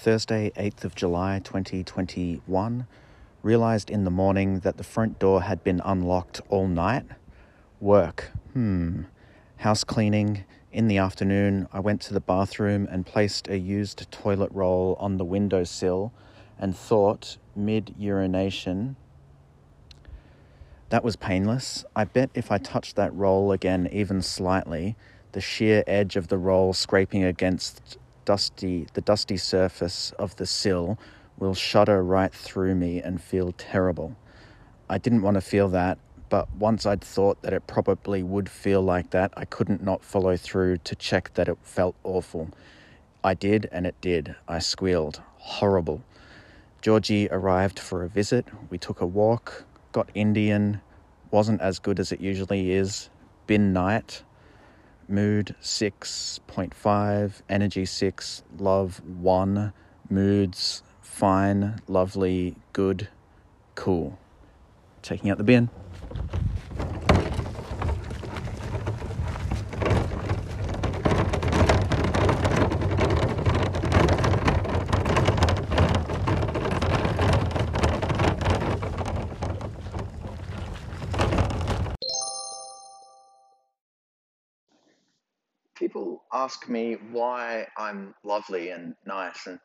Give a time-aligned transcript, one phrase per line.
[0.00, 2.86] Thursday, 8th of July 2021.
[3.42, 7.04] Realised in the morning that the front door had been unlocked all night.
[7.80, 8.30] Work.
[8.52, 9.02] Hmm.
[9.56, 10.44] House cleaning.
[10.70, 15.16] In the afternoon, I went to the bathroom and placed a used toilet roll on
[15.16, 16.12] the windowsill
[16.60, 18.94] and thought, mid urination,
[20.90, 21.84] that was painless.
[21.96, 24.94] I bet if I touched that roll again even slightly,
[25.32, 27.98] the sheer edge of the roll scraping against
[28.28, 30.98] dusty the dusty surface of the sill
[31.38, 34.14] will shudder right through me and feel terrible.
[34.86, 35.96] I didn't want to feel that,
[36.28, 40.36] but once I'd thought that it probably would feel like that, I couldn't not follow
[40.36, 42.50] through to check that it felt awful.
[43.24, 44.36] I did, and it did.
[44.46, 45.22] I squealed.
[45.38, 46.02] Horrible.
[46.82, 48.44] Georgie arrived for a visit.
[48.68, 50.82] We took a walk, got Indian,
[51.30, 53.08] wasn't as good as it usually is.
[53.46, 54.22] Bin night,
[55.08, 59.72] mood 6.5, energy 6, love 1,
[60.10, 60.82] moods
[61.18, 63.08] fine, lovely, good,
[63.74, 64.16] cool.
[65.02, 65.68] Taking out the bin.
[85.78, 89.58] People ask me why I'm lovely and nice, and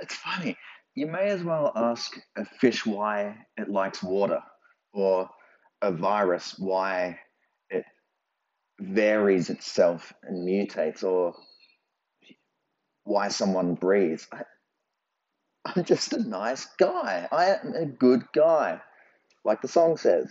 [0.00, 0.56] it's funny.
[0.94, 4.42] You may as well ask a fish why it likes water,
[4.92, 5.28] or
[5.82, 7.18] a virus why
[7.70, 7.84] it
[8.80, 11.34] varies itself and mutates, or
[13.04, 14.26] why someone breathes.
[14.32, 14.42] I,
[15.64, 17.28] I'm just a nice guy.
[17.30, 18.80] I am a good guy,
[19.44, 20.30] like the song says.